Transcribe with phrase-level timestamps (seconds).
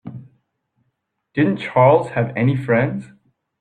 [1.35, 3.05] Didn't Charles have any friends?